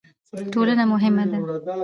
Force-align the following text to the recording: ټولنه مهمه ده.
ټولنه 0.53 0.83
مهمه 0.91 1.23
ده. 1.31 1.37